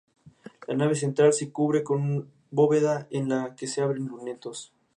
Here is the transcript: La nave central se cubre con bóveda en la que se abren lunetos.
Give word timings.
La 0.67 0.73
nave 0.75 0.95
central 0.95 1.31
se 1.31 1.51
cubre 1.51 1.83
con 1.83 2.27
bóveda 2.49 3.05
en 3.11 3.29
la 3.29 3.55
que 3.55 3.67
se 3.67 3.83
abren 3.83 4.07
lunetos. 4.07 4.73